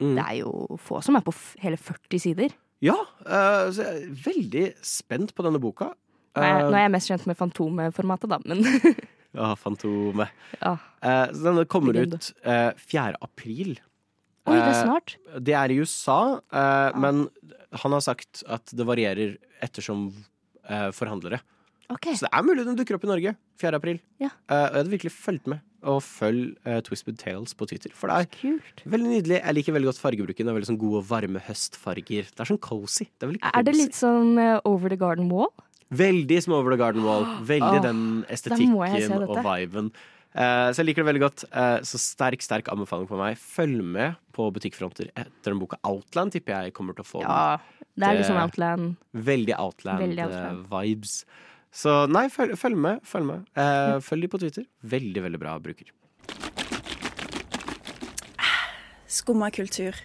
[0.00, 0.14] Mm.
[0.14, 2.54] Det er jo få som er på hele 40 sider.
[2.80, 2.94] Ja,
[3.26, 5.90] eh, så jeg er veldig spent på denne boka.
[6.38, 8.62] Nå er, Eh, nå er jeg mest kjent med Fantomet-formatet, da, men
[9.38, 10.30] Ja, Fantomet.
[10.62, 10.76] Ja.
[11.02, 13.18] Eh, så denne kommer ut eh, 4.
[13.20, 13.74] april.
[14.48, 15.16] Oi, det er Eh, snart.
[15.48, 17.28] Det er i USA, eh, men
[17.82, 20.10] han har sagt at det varierer ettersom
[20.68, 21.40] eh, forhandlere.
[21.88, 22.12] Okay.
[22.16, 23.78] Så det er mulig den dukker opp i Norge 4.
[23.78, 24.00] april.
[24.20, 24.30] Ja.
[24.48, 25.64] Eh, og jeg hadde virkelig fulgt med.
[25.88, 28.80] Og følg uh, Twisted Tales på Twitter, for det er Kult.
[28.82, 29.36] veldig nydelig.
[29.38, 30.48] Jeg liker veldig godt fargebruken.
[30.48, 32.32] Det er veldig sånn gode, varme høstfarger.
[32.32, 33.06] Det er sånn cozy.
[33.14, 33.52] Det er cozy.
[33.54, 35.52] Er det litt sånn uh, Over the Garden Wall?
[35.94, 37.28] Veldig som Over the Garden Wall.
[37.52, 38.74] Veldig oh, den estetikken
[39.22, 39.92] og viben.
[40.38, 41.44] Eh, så jeg liker det veldig godt.
[41.50, 43.38] Eh, så sterk, sterk anbefaling på meg.
[43.42, 47.58] Følg med på butikkfronter etter den boka Outland, tipper jeg kommer til å få Ja.
[47.98, 48.96] Det er liksom sånn Outland.
[49.12, 50.66] Veldig Outland, Veldig eh, Outland.
[50.70, 51.24] vibes.
[51.74, 53.00] Så nei, følg, følg med.
[53.02, 53.48] Følg med.
[53.58, 54.68] Eh, følg de på Twitter.
[54.86, 55.90] Veldig, veldig bra bruker.
[59.08, 59.98] Skumma kultur.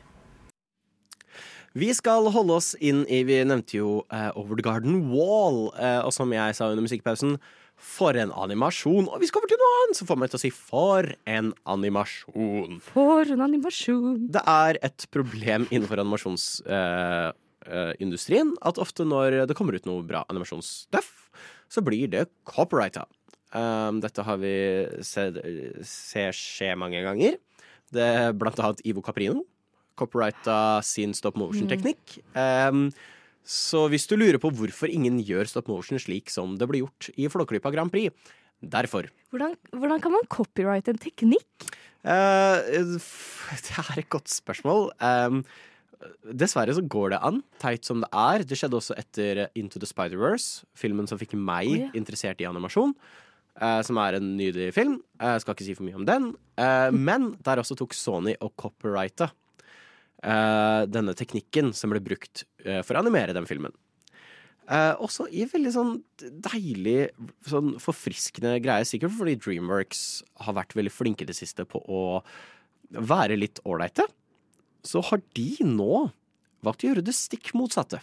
[1.74, 5.72] Vi skal holde oss inn i Vi nevnte jo uh, Over the Garden Wall.
[5.74, 7.38] uh, og som jeg sa under musikkpausen,
[7.84, 9.10] for en animasjon.
[9.12, 11.48] Og vi skal over til noe annet som får meg til å si for en
[11.70, 12.72] animasjon.
[12.88, 14.20] For en animasjon.
[14.34, 21.12] Det er et problem innenfor animasjonsindustrien at ofte når det kommer ut noe bra animasjonsstuff,
[21.72, 23.04] så blir det copyrighta.
[23.54, 24.56] Um, dette har vi
[25.06, 25.38] sett
[25.86, 27.38] se skje mange ganger.
[27.94, 29.46] Det er blant annet Ivo Caprino.
[30.00, 32.18] Copyrighta sin stop motion-teknikk.
[32.34, 32.90] Um,
[33.44, 37.10] så hvis du lurer på hvorfor ingen gjør stop motion slik som det ble gjort
[37.20, 38.16] i Flåklypa Grand Prix,
[38.64, 39.10] derfor.
[39.34, 41.68] Hvordan, hvordan kan man copyrighte en teknikk?
[42.04, 42.60] Uh,
[43.68, 44.90] det er et godt spørsmål.
[45.04, 45.44] Um,
[46.28, 48.48] dessverre så går det an, teit som det er.
[48.48, 51.92] Det skjedde også etter Into the Spider-Verse, filmen som fikk meg oh, ja.
[52.00, 52.96] interessert i animasjon.
[53.54, 54.98] Uh, som er en nydelig film.
[55.22, 56.32] Jeg skal ikke si for mye om den.
[56.58, 59.43] Eh, men der også tok Sony og copyrighta eh,
[60.24, 63.74] denne teknikken som ble brukt eh, for å animere den filmen.
[64.64, 65.98] Uh, også i veldig sånn
[66.46, 67.10] deilig,
[67.52, 72.04] sånn forfriskende greie, sikkert fordi Dreamworks har vært veldig flinke det siste på å
[72.94, 74.06] være litt ålreite.
[74.88, 76.06] Så har de nå
[76.64, 78.00] valgt å gjøre det stikk motsatte.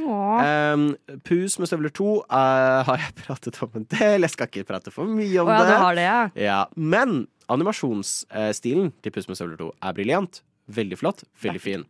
[0.00, 0.94] Um,
[1.26, 4.24] Pus med støvler 2 uh, har jeg pratet om en del.
[4.24, 5.98] Jeg skal ikke prate for mye om Å ja, det.
[6.00, 6.22] det, ja.
[6.48, 10.42] Ja, Men animasjonsstilen til Pus med støvler 2 er briljant.
[10.68, 11.24] Veldig flott.
[11.42, 11.84] Veldig fin.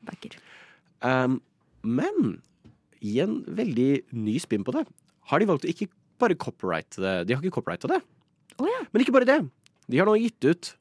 [1.02, 1.40] Um,
[1.82, 2.40] men
[3.02, 4.84] i en veldig ny spinn på det,
[5.30, 5.88] har de valgt å ikke
[6.22, 7.14] bare copyrighte det.
[7.28, 8.00] De har ikke copyrighta det.
[8.62, 9.40] Men ikke bare det.
[9.90, 10.72] De har nå gitt ut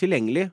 [0.00, 0.48] tilgjengelig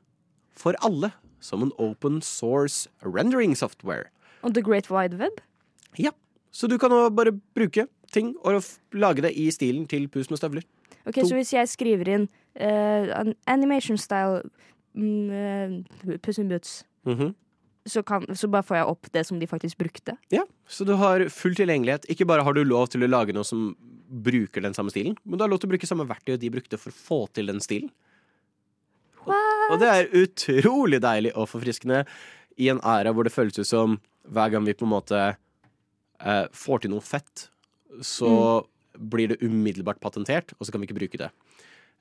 [0.57, 4.09] for alle som en open source rendering software.
[4.43, 5.39] On The Great Wide Web?
[5.97, 6.11] Ja.
[6.51, 8.63] Så du kan nå bare bruke ting og
[8.95, 10.65] lage det i stilen til Pus med støvler.
[11.07, 12.25] Ok, Så hvis jeg skriver inn
[12.59, 14.41] uh, an- animation style
[14.97, 17.35] mm, uh, Puss in Boots, Mhm.
[17.87, 20.17] så, kan, så bare får jeg opp det som de faktisk brukte?
[20.33, 22.09] Ja, så du har full tilgjengelighet.
[22.11, 23.69] Ikke bare har du lov til å lage noe som
[24.07, 26.77] bruker den samme stilen, men du har lov til å bruke samme verktøy de brukte
[26.79, 27.89] for å få til den stilen.
[29.27, 32.05] Og det er utrolig deilig og forfriskende
[32.57, 33.97] i en æra hvor det føles ut som
[34.31, 35.19] hver gang vi på en måte
[36.23, 37.49] eh, får til noe fett,
[38.03, 38.63] så
[38.97, 41.29] blir det umiddelbart patentert, og så kan vi ikke bruke det.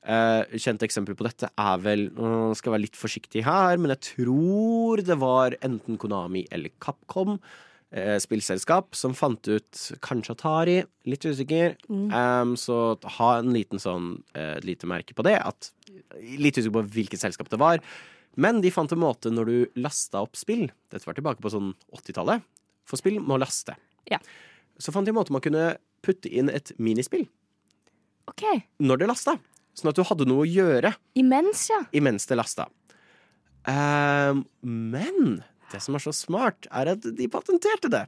[0.07, 3.91] Eh, kjent eksempel på dette er vel Nå skal jeg være litt forsiktig her, men
[3.97, 7.41] jeg tror det var enten Konami eller Capcom,
[7.91, 10.77] eh, spillselskap, som fant ut Kanskje Atari,
[11.11, 11.75] litt usikker.
[11.91, 12.05] Mm.
[12.15, 15.41] Em, så ha en liten sånn eh, lite merke på det.
[15.43, 15.73] At,
[16.23, 17.83] litt usikker på hvilket selskap det var.
[18.39, 21.73] Men de fant en måte når du lasta opp spill, dette var tilbake på sånn
[21.97, 22.47] 80-tallet,
[22.87, 23.75] for spill må laste.
[24.07, 24.21] Ja.
[24.79, 25.73] Så fant de en måte man kunne
[26.05, 27.25] putte inn et minispill
[28.31, 28.45] OK.
[28.79, 29.39] når det lasta.
[29.77, 31.83] Sånn at du hadde noe å gjøre Imens, ja.
[31.93, 32.65] imens det lasta.
[33.67, 38.05] Um, men det som er så smart, er at de patenterte det.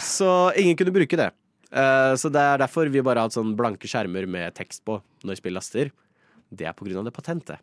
[0.00, 1.30] Så ingen kunne bruke det.
[1.70, 5.00] Uh, så det er derfor vi bare har hatt sånn blanke skjermer med tekst på
[5.26, 5.90] når spill laster.
[6.50, 7.60] Det er på grunn av det patentet.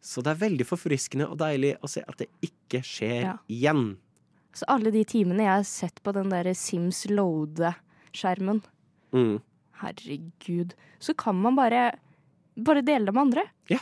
[0.00, 3.36] Så det er veldig forfriskende og deilig å se at det ikke skjer Ja.
[3.50, 3.96] igjen.
[4.54, 8.62] Så alle de timene jeg har sett på den der Sims loade-skjermen
[9.12, 9.38] Mm.
[9.80, 10.74] Herregud.
[11.00, 11.98] Så kan man bare
[12.66, 13.44] Bare dele det med andre.
[13.70, 13.78] Ja.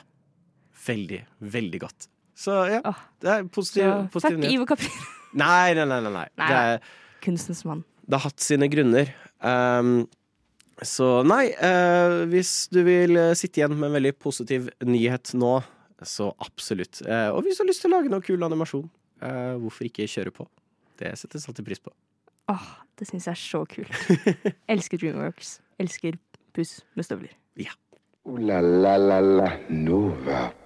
[0.86, 1.22] Veldig,
[1.56, 2.08] veldig godt.
[2.36, 2.82] Så ja,
[3.24, 4.92] det er positiv, Så positiv Takk, Ivo Kapir.
[5.36, 6.00] Nei, nei, nei.
[6.04, 6.26] nei, nei.
[6.40, 6.48] Nei.
[6.48, 6.92] Det er,
[7.24, 7.82] Kunstens mann.
[8.06, 9.10] det har hatt sine grunner.
[9.44, 10.06] Um,
[10.84, 15.54] så nei, eh, hvis du vil eh, sitte igjen med en veldig positiv nyhet nå,
[16.04, 17.00] så absolutt.
[17.08, 18.84] Eh, og hvis du har lyst til å lage noe kul animasjon,
[19.24, 20.44] eh, hvorfor ikke kjøre på?
[21.00, 21.92] Det settes alltid pris på.
[22.52, 22.68] Åh,
[23.00, 23.96] det syns jeg er så kult.
[24.72, 25.56] Elsker Dreamworks.
[25.82, 26.20] Elsker
[26.56, 27.32] puss med støvler.
[27.60, 27.72] Ja.
[28.28, 30.65] Ooh la la la la Nova.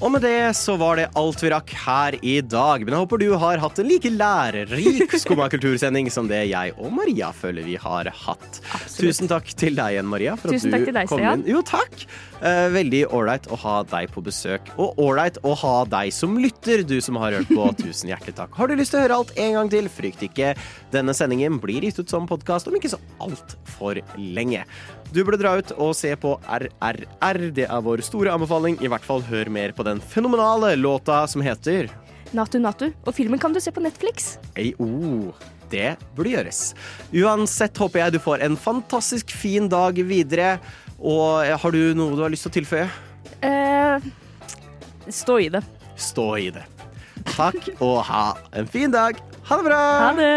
[0.00, 2.80] Og med det så var det alt vi rakk her i dag.
[2.86, 6.88] Men jeg håper du har hatt en like lærerik Skumma kultursending som det jeg og
[6.96, 8.60] Maria føler vi har hatt.
[8.94, 11.44] Tusen takk til deg igjen, Maria, for Tusen at du til deg, kom inn.
[11.50, 12.06] Jo, takk.
[12.40, 16.80] Eh, veldig ålreit å ha deg på besøk, og ålreit å ha deg som lytter,
[16.88, 17.68] du som har hørt på.
[17.82, 18.56] Tusen hjertelig takk.
[18.56, 20.54] Har du lyst til å høre alt en gang til, frykt ikke.
[20.96, 24.64] Denne sendingen blir gitt ut som podkast om ikke så altfor lenge.
[25.10, 27.40] Du burde dra ut og se på RRR.
[27.54, 28.78] Det er vår store anbefaling.
[28.78, 31.90] I hvert fall hør mer på den fenomenale låta som heter
[32.36, 32.86] Natu Natu.
[33.06, 34.36] Og filmen kan du se på Netflix.
[34.54, 35.34] Ei, oh,
[35.72, 36.62] det burde gjøres.
[37.10, 40.58] Uansett håper jeg du får en fantastisk fin dag videre.
[41.00, 42.88] Og eh, har du noe du har lyst til å tilføye?
[43.46, 44.10] Eh,
[45.10, 45.64] stå i det.
[45.98, 46.66] Stå i det.
[47.34, 49.18] Takk, og ha en fin dag.
[49.50, 49.80] Ha det bra!
[50.06, 50.36] Ha det!